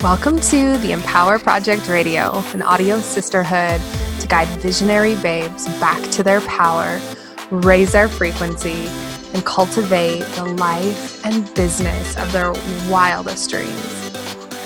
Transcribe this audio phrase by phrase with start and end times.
[0.00, 3.80] Welcome to the Empower Project Radio, an audio sisterhood
[4.20, 7.00] to guide visionary babes back to their power,
[7.50, 8.86] raise their frequency,
[9.34, 12.52] and cultivate the life and business of their
[12.88, 14.12] wildest dreams.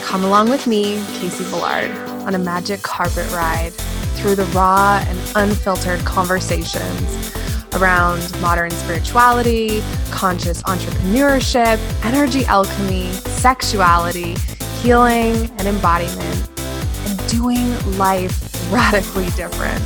[0.03, 1.90] Come along with me, Casey Ballard,
[2.26, 3.72] on a magic carpet ride
[4.17, 7.35] through the raw and unfiltered conversations
[7.76, 14.37] around modern spirituality, conscious entrepreneurship, energy alchemy, sexuality
[14.83, 19.80] healing and embodiment, and doing life radically different.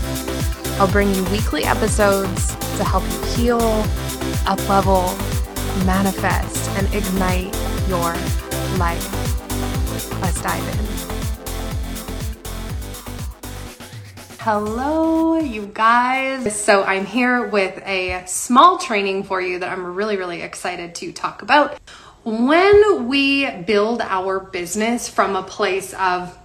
[0.80, 3.60] I'll bring you weekly episodes to help you heal,
[4.46, 5.14] uplevel,
[5.84, 7.54] manifest, and ignite
[7.88, 8.14] your
[8.78, 9.06] life.
[10.22, 10.86] Let's dive in.
[14.38, 16.58] Hello, you guys.
[16.58, 21.12] So, I'm here with a small training for you that I'm really, really excited to
[21.12, 21.78] talk about
[22.26, 26.36] when we build our business from a place of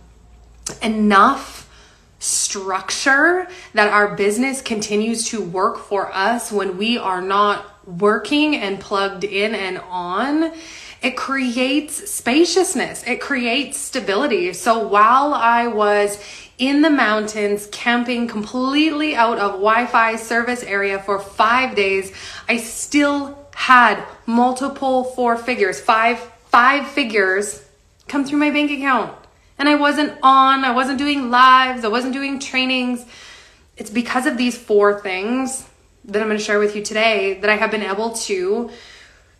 [0.84, 1.68] enough
[2.20, 8.80] structure that our business continues to work for us when we are not working and
[8.80, 10.54] plugged in and on,
[11.02, 14.54] it creates spaciousness, it creates stability.
[14.54, 16.24] So while I was
[16.60, 22.14] in the mountains camping completely out of Wi Fi service area for five days,
[22.48, 27.64] I still had multiple four figures, five five figures
[28.08, 29.16] come through my bank account.
[29.60, 33.06] And I wasn't on, I wasn't doing lives, I wasn't doing trainings.
[33.78, 35.68] It's because of these four things
[36.06, 38.72] that I'm going to share with you today that I have been able to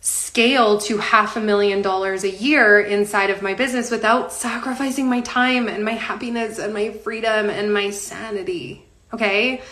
[0.00, 5.20] scale to half a million dollars a year inside of my business without sacrificing my
[5.22, 8.84] time and my happiness and my freedom and my sanity.
[9.12, 9.62] Okay?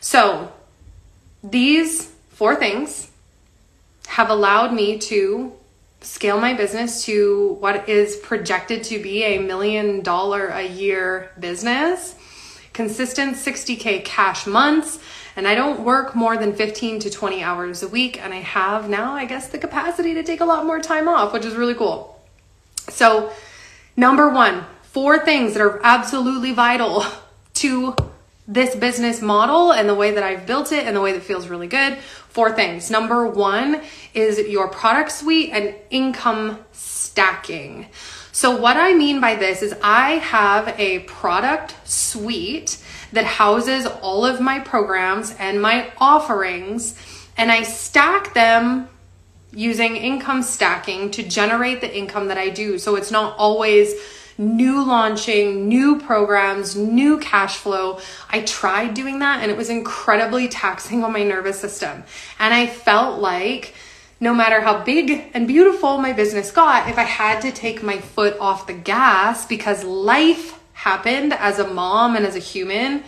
[0.00, 0.50] So,
[1.44, 3.07] these four things
[4.08, 5.52] have allowed me to
[6.00, 12.14] scale my business to what is projected to be a million dollar a year business,
[12.72, 14.98] consistent 60K cash months.
[15.36, 18.20] And I don't work more than 15 to 20 hours a week.
[18.20, 21.32] And I have now, I guess, the capacity to take a lot more time off,
[21.32, 22.20] which is really cool.
[22.88, 23.30] So,
[23.96, 27.04] number one, four things that are absolutely vital
[27.54, 27.94] to
[28.48, 31.48] this business model and the way that I've built it and the way that feels
[31.48, 31.98] really good.
[32.30, 32.90] Four things.
[32.90, 33.82] Number one
[34.14, 37.88] is your product suite and income stacking.
[38.32, 42.82] So, what I mean by this is I have a product suite
[43.12, 46.94] that houses all of my programs and my offerings,
[47.36, 48.88] and I stack them
[49.52, 52.78] using income stacking to generate the income that I do.
[52.78, 53.94] So, it's not always
[54.38, 57.98] new launching, new programs, new cash flow.
[58.30, 62.04] I tried doing that and it was incredibly taxing on my nervous system.
[62.38, 63.74] And I felt like
[64.20, 67.98] no matter how big and beautiful my business got, if I had to take my
[67.98, 73.02] foot off the gas because life happened as a mom and as a human,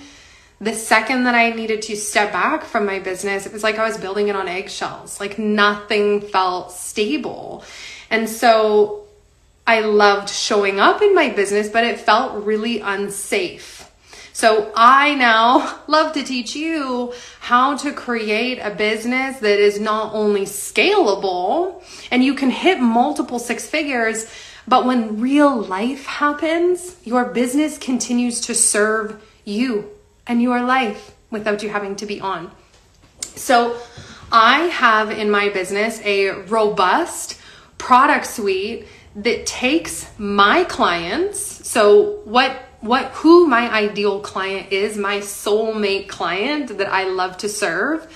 [0.60, 3.86] the second that I needed to step back from my business, it was like I
[3.86, 5.18] was building it on eggshells.
[5.18, 7.64] Like nothing felt stable.
[8.10, 9.04] And so
[9.70, 13.88] I loved showing up in my business, but it felt really unsafe.
[14.32, 20.12] So I now love to teach you how to create a business that is not
[20.12, 24.26] only scalable and you can hit multiple six figures,
[24.66, 29.88] but when real life happens, your business continues to serve you
[30.26, 32.50] and your life without you having to be on.
[33.36, 33.78] So
[34.32, 37.38] I have in my business a robust
[37.78, 45.18] product suite that takes my clients, so what what who my ideal client is, my
[45.18, 48.06] soulmate client that I love to serve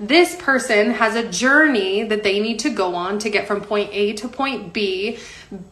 [0.00, 3.90] this person has a journey that they need to go on to get from point
[3.92, 5.18] A to point B.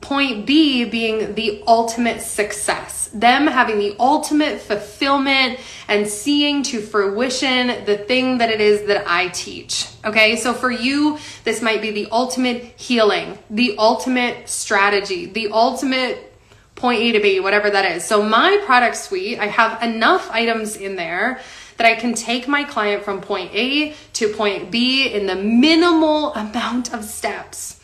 [0.01, 7.85] Point B being the ultimate success, them having the ultimate fulfillment and seeing to fruition
[7.85, 9.87] the thing that it is that I teach.
[10.05, 16.33] Okay, so for you, this might be the ultimate healing, the ultimate strategy, the ultimate
[16.75, 18.05] point A to B, whatever that is.
[18.05, 21.41] So my product suite, I have enough items in there
[21.77, 26.34] that I can take my client from point A to point B in the minimal
[26.34, 27.81] amount of steps.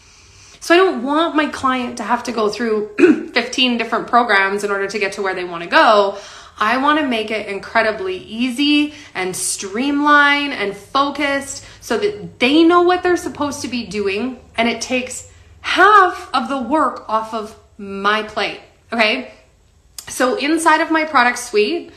[0.61, 2.95] So I don't want my client to have to go through
[3.35, 6.19] 15 different programs in order to get to where they want to go.
[6.57, 12.83] I want to make it incredibly easy and streamlined and focused so that they know
[12.83, 15.29] what they're supposed to be doing and it takes
[15.63, 18.61] half of the work off of my plate.
[18.93, 19.33] Okay.
[20.09, 21.91] So inside of my product suite,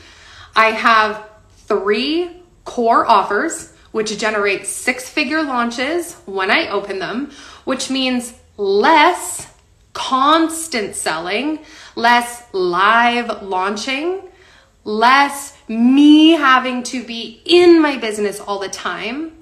[0.56, 1.22] I have
[1.66, 7.30] three core offers, which generate six figure launches when I open them,
[7.64, 9.46] which means less
[9.92, 11.60] constant selling,
[11.94, 14.20] less live launching,
[14.84, 19.32] less me having to be in my business all the time,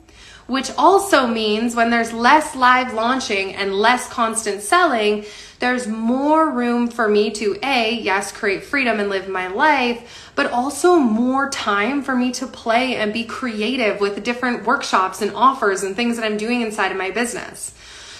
[0.46, 5.24] which also means when there's less live launching and less constant selling,
[5.60, 10.50] there's more room for me to A, yes, create freedom and live my life, but
[10.50, 15.82] also more time for me to play and be creative with different workshops and offers
[15.82, 17.74] and things that I'm doing inside of my business.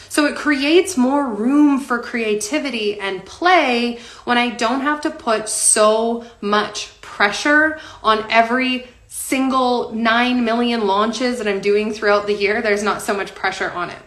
[0.08, 5.48] So it creates more room for creativity and play when I don't have to put
[5.48, 12.62] so much pressure on every single 9 million launches that I'm doing throughout the year.
[12.62, 13.98] There's not so much pressure on it.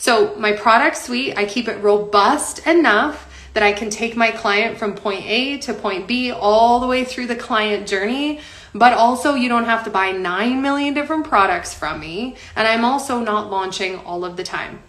[0.00, 4.78] So my product suite, I keep it robust enough that I can take my client
[4.78, 8.40] from point A to point B all the way through the client journey.
[8.74, 12.36] But also, you don't have to buy 9 million different products from me.
[12.56, 14.82] And I'm also not launching all of the time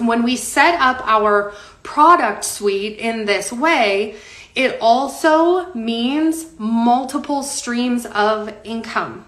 [0.00, 1.52] when we set up our
[1.82, 4.16] product suite in this way,
[4.54, 9.24] it also means multiple streams of income.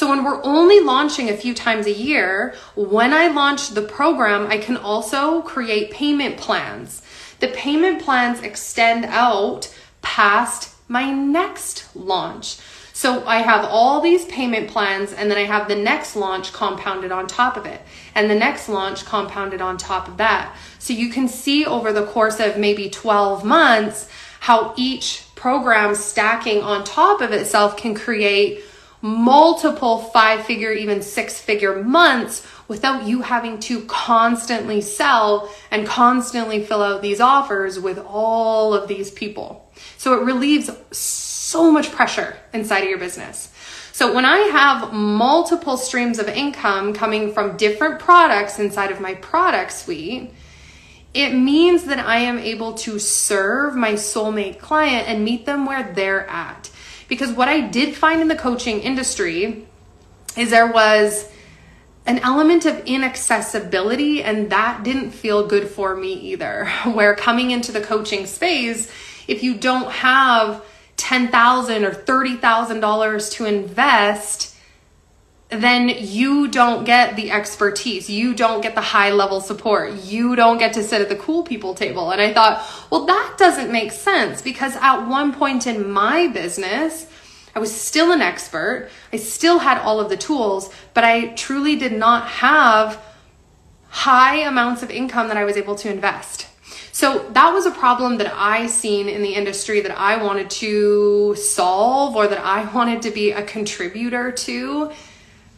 [0.00, 4.46] So when we're only launching a few times a year, when I launch the program,
[4.46, 7.02] I can also create payment plans.
[7.40, 9.68] The payment plans extend out
[10.00, 12.56] past my next launch.
[12.94, 17.12] So I have all these payment plans and then I have the next launch compounded
[17.12, 17.82] on top of it
[18.14, 20.56] and the next launch compounded on top of that.
[20.78, 24.08] So you can see over the course of maybe 12 months
[24.40, 28.64] how each program stacking on top of itself can create
[29.02, 36.62] multiple five figure, even six figure months without you having to constantly sell and constantly
[36.62, 39.70] fill out these offers with all of these people.
[39.96, 43.50] So it relieves so much pressure inside of your business.
[43.92, 49.14] So when I have multiple streams of income coming from different products inside of my
[49.14, 50.32] product suite,
[51.12, 55.92] it means that I am able to serve my soulmate client and meet them where
[55.92, 56.70] they're at.
[57.10, 59.66] Because what I did find in the coaching industry
[60.36, 61.28] is there was
[62.06, 66.66] an element of inaccessibility, and that didn't feel good for me either.
[66.86, 68.90] Where coming into the coaching space,
[69.28, 70.64] if you don't have
[70.96, 74.56] 10,000 or $30,000 to invest,
[75.50, 78.08] then you don't get the expertise.
[78.08, 79.92] You don't get the high level support.
[80.04, 82.12] You don't get to sit at the cool people table.
[82.12, 87.06] And I thought, well, that doesn't make sense because at one point in my business,
[87.54, 88.90] I was still an expert.
[89.12, 93.02] I still had all of the tools, but I truly did not have
[93.88, 96.46] high amounts of income that I was able to invest.
[96.92, 101.34] So that was a problem that I seen in the industry that I wanted to
[101.34, 104.92] solve or that I wanted to be a contributor to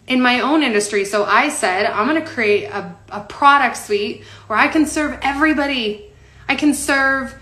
[0.07, 1.05] in my own industry.
[1.05, 5.19] So I said, I'm going to create a, a product suite where I can serve
[5.23, 6.11] everybody.
[6.49, 7.35] I can serve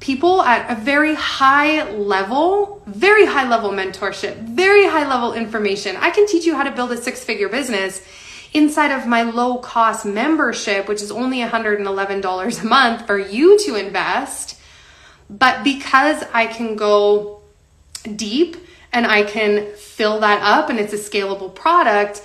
[0.00, 5.96] people at a very high level, very high level mentorship, very high level information.
[5.96, 8.02] I can teach you how to build a six figure business
[8.52, 13.76] inside of my low cost membership, which is only $111 a month for you to
[13.76, 14.58] invest.
[15.28, 17.42] But because I can go
[18.14, 18.56] deep
[18.92, 22.22] and I can fill that up and it's a scalable product,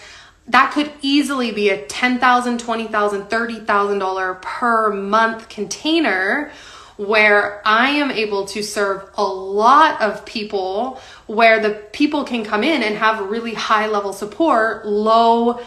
[0.47, 6.51] that could easily be a $10,000, $20,000, $30,000 per month container
[6.97, 12.63] where I am able to serve a lot of people where the people can come
[12.63, 15.61] in and have really high level support, low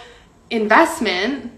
[0.50, 1.50] investment.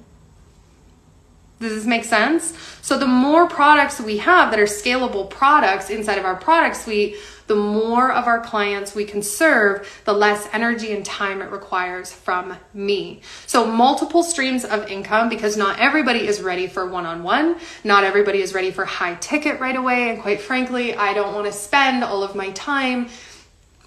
[1.60, 2.54] Does this make sense?
[2.82, 7.16] So, the more products we have that are scalable products inside of our product suite,
[7.46, 12.12] the more of our clients we can serve, the less energy and time it requires
[12.12, 13.20] from me.
[13.46, 17.56] So, multiple streams of income because not everybody is ready for one on one.
[17.84, 20.10] Not everybody is ready for high ticket right away.
[20.10, 23.08] And quite frankly, I don't want to spend all of my time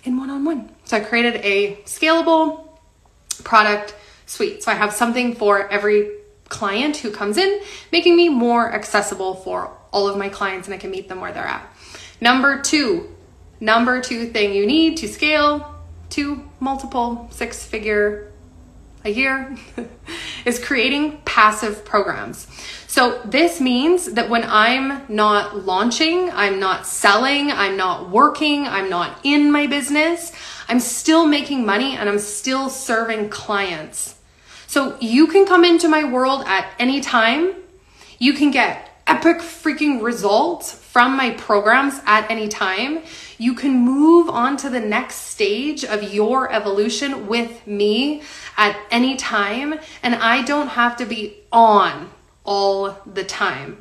[0.04, 0.70] in one on one.
[0.86, 2.70] So, I created a scalable
[3.44, 4.63] product suite.
[4.63, 6.12] So I have something for every
[6.50, 7.62] client who comes in,
[7.92, 11.32] making me more accessible for all of my clients and I can meet them where
[11.32, 11.68] they're at.
[12.22, 13.16] Number two,
[13.60, 15.75] number two thing you need to scale
[16.12, 18.32] to multiple six figure
[19.06, 19.58] a year
[20.46, 22.48] is creating passive programs.
[22.88, 28.89] So this means that when I'm not launching, I'm not selling, I'm not working, I'm
[28.89, 30.34] not in my business,
[30.68, 34.16] I'm still making money and I'm still serving clients.
[34.68, 37.56] So you can come into my world at any time.
[38.20, 43.01] You can get epic freaking results from my programs at any time.
[43.38, 48.22] You can move on to the next stage of your evolution with me
[48.58, 49.79] at any time.
[50.03, 52.10] And I don't have to be on
[52.44, 53.77] all the time.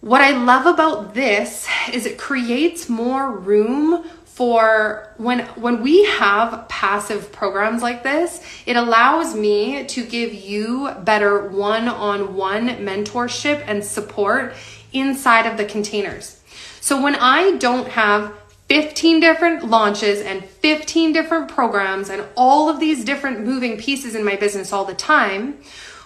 [0.00, 6.66] What I love about this is it creates more room for when when we have
[6.68, 14.52] passive programs like this it allows me to give you better one-on-one mentorship and support
[14.94, 16.40] inside of the containers
[16.80, 18.32] so when i don't have
[18.68, 24.24] 15 different launches and 15 different programs and all of these different moving pieces in
[24.24, 25.58] my business all the time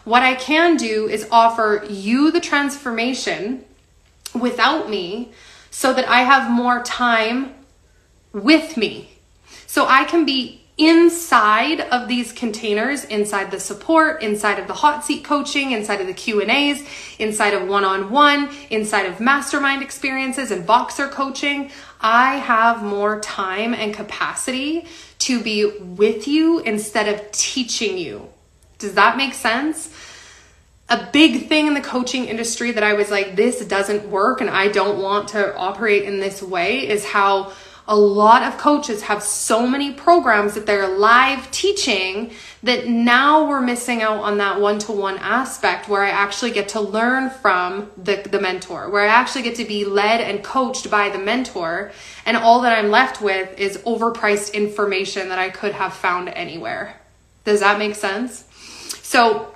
[0.04, 3.64] what i can do is offer you the transformation
[4.35, 5.30] without me
[5.71, 7.54] so that i have more time
[8.33, 9.11] with me.
[9.66, 15.04] So I can be inside of these containers inside the support inside of the hot
[15.04, 16.87] seat coaching inside of the q&a's
[17.18, 21.70] inside of one-on-one inside of mastermind experiences and Voxer coaching
[22.00, 24.87] i have more time and capacity
[25.18, 28.28] to be with you instead of teaching you.
[28.78, 29.92] Does that make sense?
[30.88, 34.49] A big thing in the coaching industry that i was like this doesn't work and
[34.49, 37.52] i don't want to operate in this way is how
[37.88, 42.30] a lot of coaches have so many programs that they're live teaching
[42.62, 46.68] that now we're missing out on that one to one aspect where I actually get
[46.71, 50.90] to learn from the, the mentor, where I actually get to be led and coached
[50.90, 51.92] by the mentor.
[52.26, 56.95] And all that I'm left with is overpriced information that I could have found anywhere.
[57.45, 58.45] Does that make sense?
[59.02, 59.54] So,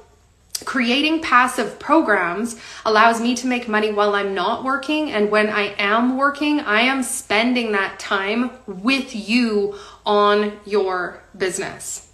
[0.64, 5.11] creating passive programs allows me to make money while I'm not working.
[5.11, 12.09] And when I am working, I am spending that time with you on your business.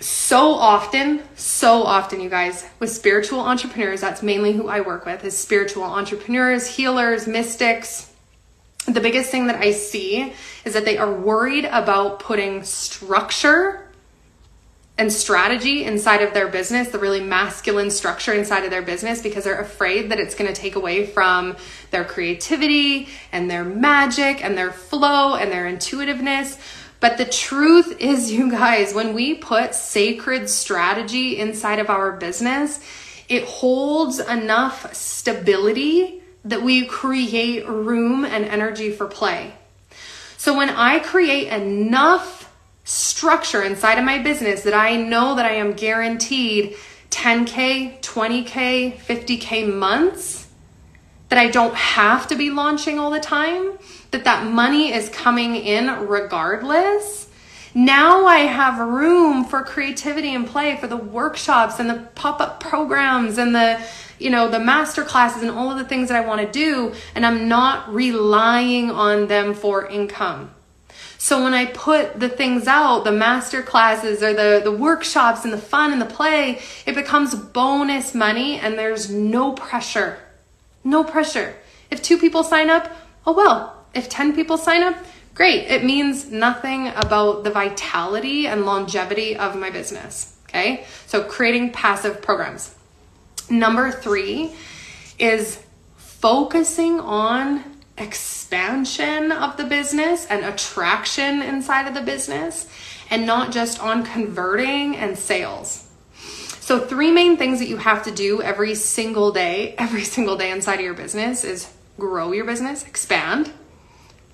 [0.00, 5.24] So often, so often, you guys, with spiritual entrepreneurs, that's mainly who I work with,
[5.24, 8.12] is spiritual entrepreneurs, healers, mystics.
[8.86, 10.32] The biggest thing that I see
[10.64, 13.87] is that they are worried about putting structure
[14.98, 19.44] and strategy inside of their business, the really masculine structure inside of their business, because
[19.44, 21.56] they're afraid that it's going to take away from
[21.92, 26.58] their creativity and their magic and their flow and their intuitiveness.
[27.00, 32.80] But the truth is, you guys, when we put sacred strategy inside of our business,
[33.28, 39.54] it holds enough stability that we create room and energy for play.
[40.38, 42.47] So when I create enough
[42.88, 46.74] structure inside of my business that I know that I am guaranteed
[47.10, 50.48] 10K, 20K, 50K months,
[51.28, 53.72] that I don't have to be launching all the time,
[54.10, 57.28] that that money is coming in regardless.
[57.74, 63.36] Now I have room for creativity and play for the workshops and the pop-up programs
[63.36, 63.78] and the
[64.18, 66.94] you know the master classes and all of the things that I want to do
[67.14, 70.54] and I'm not relying on them for income.
[71.20, 75.52] So when I put the things out, the master classes or the, the workshops and
[75.52, 80.18] the fun and the play, it becomes bonus money and there's no pressure.
[80.84, 81.56] No pressure.
[81.90, 82.90] If two people sign up,
[83.26, 83.74] oh well.
[83.94, 84.96] If 10 people sign up,
[85.34, 85.64] great.
[85.64, 90.36] It means nothing about the vitality and longevity of my business.
[90.44, 90.86] Okay.
[91.06, 92.76] So creating passive programs.
[93.50, 94.54] Number three
[95.18, 95.60] is
[95.96, 97.67] focusing on
[98.00, 102.68] expansion of the business and attraction inside of the business
[103.10, 105.88] and not just on converting and sales.
[106.60, 110.50] So, three main things that you have to do every single day, every single day
[110.50, 113.50] inside of your business is grow your business, expand,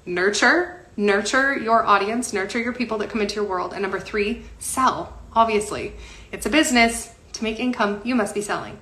[0.04, 3.72] nurture, nurture your audience, nurture your people that come into your world.
[3.72, 5.18] And number three, sell.
[5.32, 5.92] Obviously,
[6.32, 7.12] it's a business.
[7.34, 8.78] To make income, you must be selling.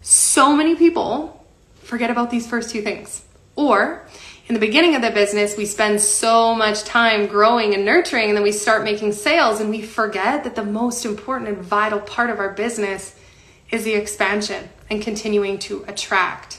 [0.00, 1.44] So many people
[1.82, 3.22] forget about these first two things.
[3.56, 4.06] Or
[4.46, 8.36] in the beginning of the business, we spend so much time growing and nurturing, and
[8.36, 12.30] then we start making sales, and we forget that the most important and vital part
[12.30, 13.14] of our business
[13.70, 16.58] is the expansion and continuing to attract.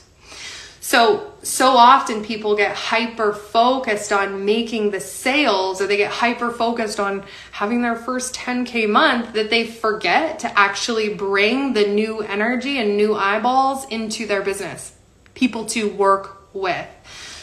[0.79, 6.49] So, so often people get hyper focused on making the sales or they get hyper
[6.49, 12.21] focused on having their first 10K month that they forget to actually bring the new
[12.21, 14.93] energy and new eyeballs into their business,
[15.35, 16.87] people to work with.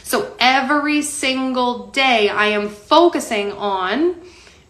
[0.03, 4.17] So every single day, I am focusing on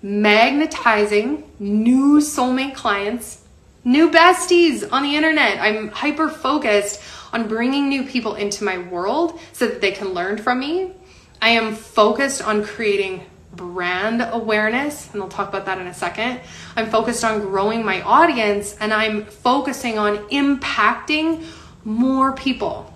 [0.03, 3.45] magnetizing new soulmate clients,
[3.85, 5.59] new besties on the internet.
[5.61, 7.01] I'm hyper focused
[7.33, 10.93] on bringing new people into my world so that they can learn from me.
[11.41, 16.41] I am focused on creating brand awareness, and I'll talk about that in a second.
[16.77, 21.45] I'm focused on growing my audience and I'm focusing on impacting
[21.85, 22.93] more people.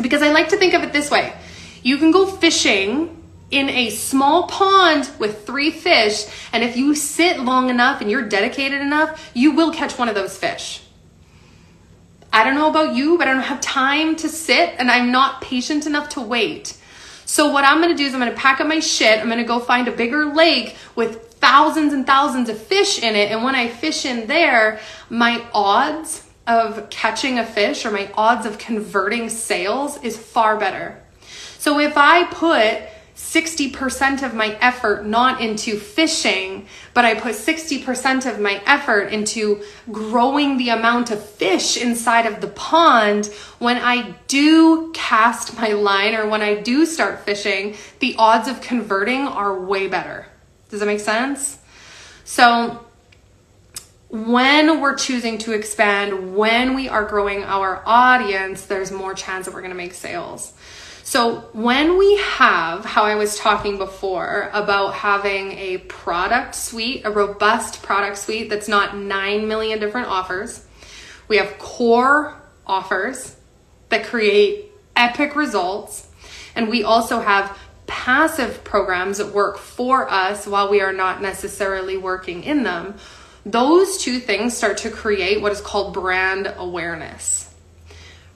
[0.00, 1.32] Because I like to think of it this way
[1.82, 3.22] you can go fishing
[3.52, 8.28] in a small pond with three fish, and if you sit long enough and you're
[8.28, 10.82] dedicated enough, you will catch one of those fish.
[12.32, 15.40] I don't know about you, but I don't have time to sit and I'm not
[15.42, 16.76] patient enough to wait.
[17.24, 19.20] So what I'm gonna do is I'm gonna pack up my shit.
[19.20, 23.30] I'm gonna go find a bigger lake with thousands and thousands of fish in it.
[23.30, 28.46] And when I fish in there, my odds of catching a fish or my odds
[28.46, 31.02] of converting sales is far better.
[31.58, 32.82] So if I put
[33.16, 39.62] 60% of my effort not into fishing, but I put 60% of my effort into
[39.90, 43.26] growing the amount of fish inside of the pond.
[43.58, 48.60] When I do cast my line or when I do start fishing, the odds of
[48.60, 50.26] converting are way better.
[50.68, 51.58] Does that make sense?
[52.24, 52.85] So,
[54.24, 59.54] when we're choosing to expand, when we are growing our audience, there's more chance that
[59.54, 60.52] we're going to make sales.
[61.02, 67.10] So, when we have, how I was talking before about having a product suite, a
[67.10, 70.66] robust product suite that's not 9 million different offers,
[71.28, 72.34] we have core
[72.66, 73.36] offers
[73.90, 76.08] that create epic results,
[76.56, 77.56] and we also have
[77.86, 82.96] passive programs that work for us while we are not necessarily working in them.
[83.46, 87.54] Those two things start to create what is called brand awareness.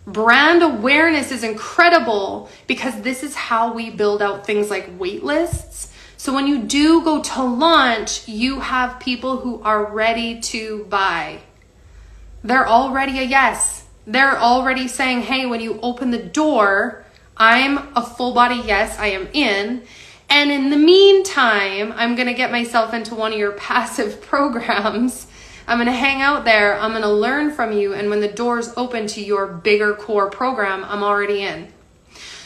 [0.07, 5.93] Brand awareness is incredible because this is how we build out things like wait lists.
[6.17, 11.41] So when you do go to launch, you have people who are ready to buy.
[12.45, 13.85] They're already a yes.
[14.07, 17.05] They're already saying, hey, when you open the door,
[17.37, 19.83] I'm a full body yes, I am in.
[20.31, 25.27] And in the meantime, I'm going to get myself into one of your passive programs
[25.71, 26.77] I'm going to hang out there.
[26.81, 27.95] I'm going to learn from you.
[27.95, 31.73] And when the doors open to your bigger core program, I'm already in.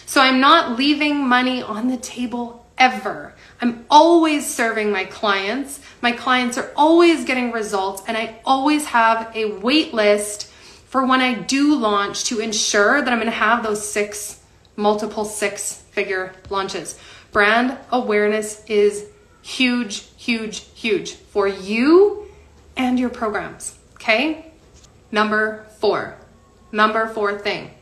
[0.05, 3.33] So I'm not leaving money on the table ever.
[3.62, 5.81] I'm always serving my clients.
[6.03, 10.49] My clients are always getting results, and I always have a wait list
[10.88, 14.43] for when I do launch to ensure that I'm going to have those six,
[14.76, 17.00] multiple six figure launches.
[17.35, 19.09] Brand awareness is
[19.42, 22.29] huge, huge, huge for you
[22.77, 23.77] and your programs.
[23.94, 24.53] Okay?
[25.11, 26.16] Number four.
[26.70, 27.73] Number four thing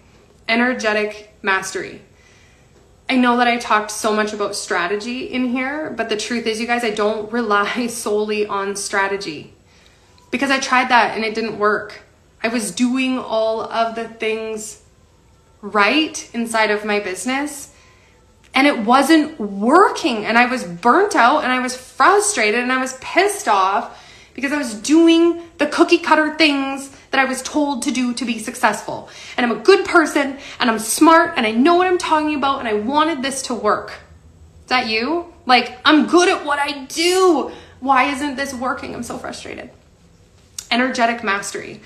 [0.48, 2.00] energetic mastery.
[3.10, 6.58] I know that I talked so much about strategy in here, but the truth is,
[6.58, 9.52] you guys, I don't rely solely on strategy
[10.30, 12.00] because I tried that and it didn't work.
[12.42, 14.82] I was doing all of the things
[15.60, 17.71] right inside of my business
[18.54, 20.24] and it wasn't working.
[20.24, 23.98] And I was burnt out and I was frustrated and I was pissed off
[24.34, 28.24] because I was doing the cookie cutter things that I was told to do to
[28.24, 29.08] be successful.
[29.36, 32.60] And I'm a good person and I'm smart and I know what I'm talking about
[32.60, 33.92] and I wanted this to work.
[34.62, 35.32] Is that you?
[35.44, 37.52] Like, I'm good at what I do.
[37.80, 38.94] Why isn't this working?
[38.94, 39.70] I'm so frustrated.
[40.70, 41.80] Energetic mastery.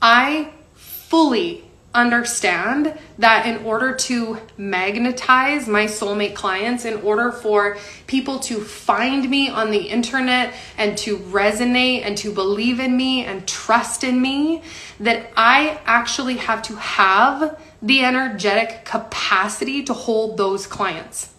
[0.00, 8.38] I fully understand that in order to magnetize my soulmate clients, in order for people
[8.40, 13.48] to find me on the internet and to resonate and to believe in me and
[13.48, 14.62] trust in me,
[15.00, 21.32] that I actually have to have the energetic capacity to hold those clients.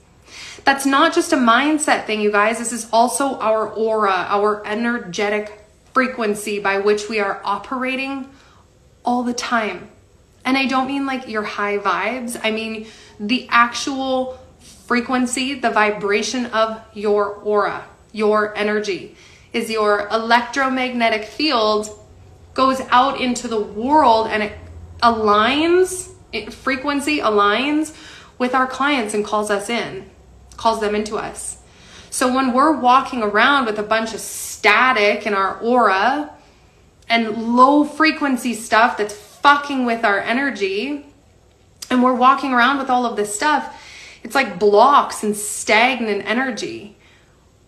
[0.65, 2.59] That's not just a mindset thing, you guys.
[2.59, 8.29] This is also our aura, our energetic frequency by which we are operating
[9.05, 9.89] all the time.
[10.45, 12.87] And I don't mean like your high vibes, I mean
[13.19, 14.39] the actual
[14.87, 19.15] frequency, the vibration of your aura, your energy.
[19.51, 21.89] Is your electromagnetic field
[22.53, 24.53] goes out into the world and it
[25.01, 27.95] aligns, it, frequency aligns
[28.37, 30.09] with our clients and calls us in,
[30.57, 31.57] calls them into us.
[32.09, 36.31] So when we're walking around with a bunch of static in our aura
[37.07, 41.05] and low frequency stuff that's fucking with our energy
[41.89, 43.75] and we're walking around with all of this stuff,
[44.23, 46.97] it's like blocks and stagnant energy,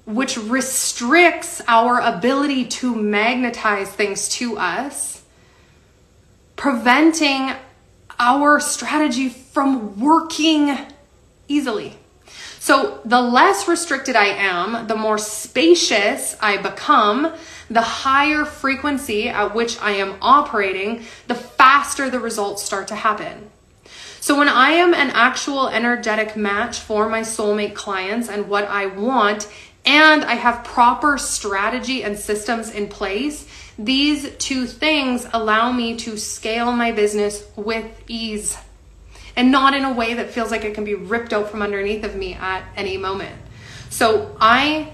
[0.06, 5.24] which restricts our ability to magnetize things to us,
[6.56, 7.52] preventing
[8.20, 10.78] our strategy from working
[11.48, 11.98] easily.
[12.64, 17.34] So, the less restricted I am, the more spacious I become,
[17.72, 23.50] the higher frequency at which I am operating, the faster the results start to happen.
[24.20, 28.86] So, when I am an actual energetic match for my soulmate clients and what I
[28.86, 29.48] want,
[29.84, 33.48] and I have proper strategy and systems in place,
[33.80, 38.56] these two things allow me to scale my business with ease
[39.36, 42.04] and not in a way that feels like it can be ripped out from underneath
[42.04, 43.36] of me at any moment.
[43.90, 44.92] So, I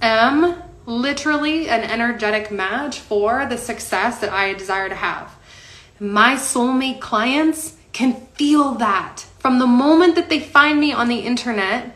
[0.00, 5.36] am literally an energetic match for the success that I desire to have.
[6.00, 11.20] my soulmate clients can feel that from the moment that they find me on the
[11.20, 11.94] internet.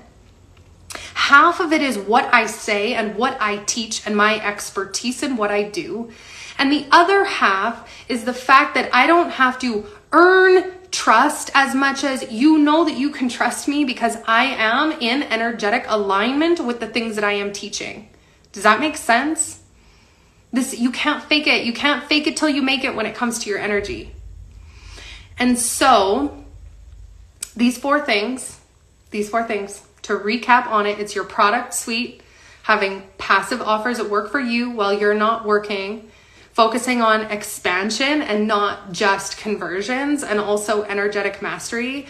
[1.14, 5.36] Half of it is what I say and what I teach and my expertise in
[5.36, 6.10] what I do.
[6.58, 11.74] And the other half is the fact that I don't have to earn trust as
[11.74, 16.64] much as you know that you can trust me because I am in energetic alignment
[16.64, 18.08] with the things that I am teaching.
[18.52, 19.60] Does that make sense?
[20.54, 21.66] This you can't fake it.
[21.66, 24.14] You can't fake it till you make it when it comes to your energy.
[25.38, 26.44] And so
[27.54, 28.58] these four things,
[29.10, 32.22] these four things to recap on it, it's your product suite,
[32.62, 36.10] having passive offers that work for you while you're not working,
[36.56, 42.06] focusing on expansion and not just conversions, and also energetic mastery.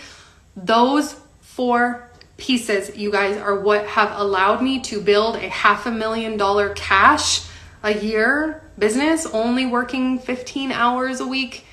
[0.55, 5.91] Those four pieces, you guys, are what have allowed me to build a half a
[5.91, 7.45] million dollar cash
[7.83, 11.65] a year business, only working 15 hours a week,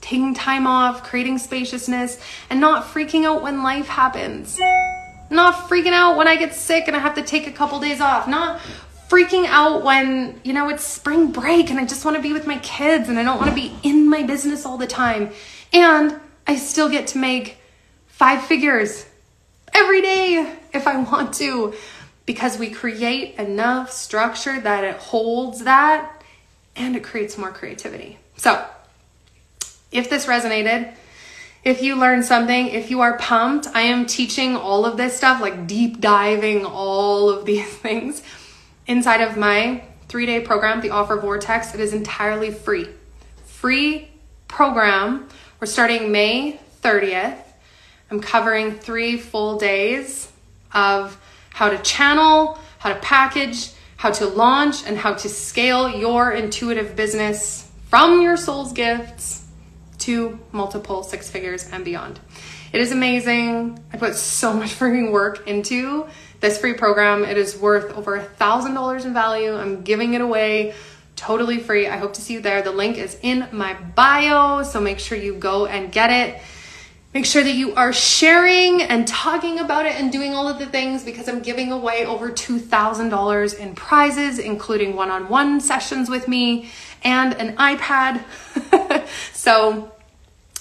[0.00, 4.58] taking time off, creating spaciousness, and not freaking out when life happens.
[5.28, 8.00] Not freaking out when I get sick and I have to take a couple days
[8.00, 8.26] off.
[8.26, 8.62] Not
[9.08, 12.46] freaking out when, you know, it's spring break and I just want to be with
[12.46, 15.30] my kids and I don't want to be in my business all the time.
[15.72, 17.58] And I still get to make
[18.06, 19.06] five figures
[19.72, 21.74] every day if I want to
[22.24, 26.22] because we create enough structure that it holds that
[26.74, 28.18] and it creates more creativity.
[28.36, 28.66] So,
[29.92, 30.94] if this resonated,
[31.64, 35.40] if you learned something, if you are pumped, I am teaching all of this stuff,
[35.40, 38.22] like deep diving all of these things
[38.86, 41.74] inside of my three day program, the Offer Vortex.
[41.74, 42.88] It is entirely free.
[43.46, 44.10] Free
[44.48, 45.28] program.
[45.60, 47.38] We're starting May 30th.
[48.10, 50.30] I'm covering three full days
[50.72, 51.20] of
[51.50, 56.94] how to channel, how to package, how to launch, and how to scale your intuitive
[56.94, 59.46] business from your soul's gifts
[59.98, 62.20] to multiple six figures and beyond.
[62.72, 63.82] It is amazing.
[63.92, 66.06] I put so much freaking work into
[66.40, 67.24] this free program.
[67.24, 69.54] It is worth over a thousand dollars in value.
[69.54, 70.74] I'm giving it away
[71.16, 71.88] totally free.
[71.88, 72.62] I hope to see you there.
[72.62, 76.40] The link is in my bio, so make sure you go and get it.
[77.14, 80.66] Make sure that you are sharing and talking about it and doing all of the
[80.66, 86.28] things because I'm giving away over $2,000 in prizes, including one on one sessions with
[86.28, 86.70] me
[87.02, 88.22] and an iPad.
[89.32, 89.90] so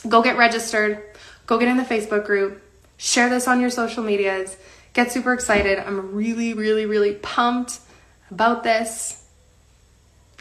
[0.07, 1.03] go get registered,
[1.45, 2.61] go get in the Facebook group,
[2.95, 4.55] share this on your social medias
[4.95, 5.77] get super excited.
[5.77, 7.79] I'm really, really, really pumped
[8.31, 9.23] about this.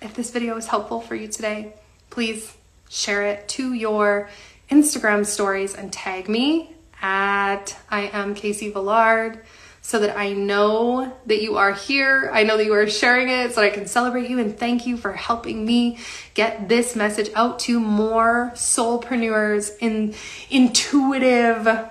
[0.00, 1.74] If this video was helpful for you today,
[2.08, 2.56] please
[2.88, 4.30] share it to your
[4.70, 9.44] Instagram stories and tag me at I am Casey Villard
[9.82, 12.30] so that I know that you are here.
[12.32, 14.86] I know that you are sharing it so that I can celebrate you and thank
[14.86, 15.98] you for helping me
[16.34, 20.14] get this message out to more soulpreneurs, in
[20.48, 21.90] intuitive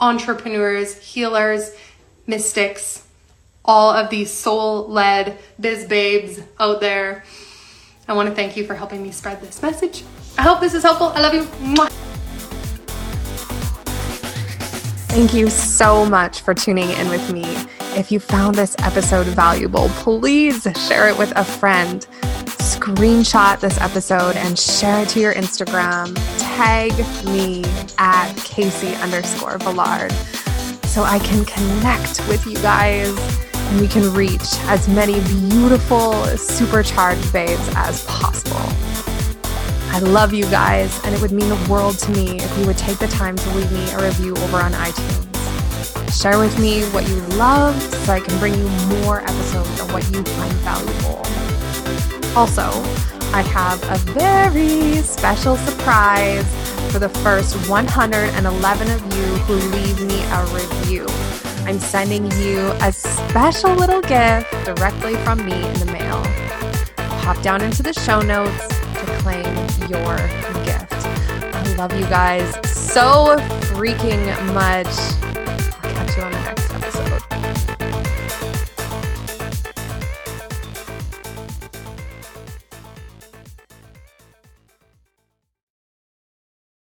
[0.00, 1.74] entrepreneurs, healers,
[2.26, 3.04] mystics,
[3.64, 7.24] all of these soul led biz babes out there.
[8.06, 10.04] I want to thank you for helping me spread this message.
[10.36, 11.08] I hope this is helpful.
[11.08, 11.44] I love you.
[15.08, 17.44] Thank you so much for tuning in with me.
[17.96, 22.06] If you found this episode valuable, please share it with a friend.
[22.58, 26.14] Screenshot this episode and share it to your Instagram.
[26.38, 26.92] Tag
[27.26, 27.64] me
[27.98, 30.12] at Casey underscore Villard
[30.94, 33.08] so I can connect with you guys
[33.52, 38.60] and we can reach as many beautiful, supercharged babes as possible.
[39.90, 42.78] I love you guys, and it would mean the world to me if you would
[42.78, 46.22] take the time to leave me a review over on iTunes.
[46.22, 48.68] Share with me what you love so I can bring you
[49.02, 51.26] more episodes of what you find valuable.
[52.36, 52.70] Also,
[53.32, 56.44] I have a very special surprise
[56.92, 61.06] for the first 111 of you who leave me a review.
[61.66, 66.22] I'm sending you a special little gift directly from me in the mail.
[67.22, 69.54] Hop down into the show notes to claim
[69.88, 70.16] your
[70.64, 70.92] gift.
[70.92, 73.36] I love you guys so
[73.72, 75.23] freaking much.